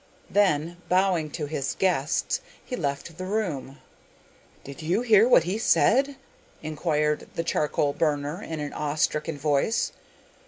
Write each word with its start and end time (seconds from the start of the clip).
Then, 0.31 0.77
bowing 0.89 1.29
to 1.33 1.45
his 1.45 1.75
guests, 1.77 2.41
he 2.65 2.75
left 2.75 3.19
the 3.19 3.25
room. 3.25 3.77
'Did 4.63 4.81
you 4.81 5.01
hear 5.01 5.27
what 5.29 5.43
he 5.43 5.59
said?' 5.59 6.15
inquired 6.63 7.27
the 7.35 7.43
charcoal 7.43 7.93
burner 7.93 8.41
in 8.41 8.59
an 8.59 8.73
awe 8.73 8.95
stricken 8.95 9.37
voice. 9.37 9.91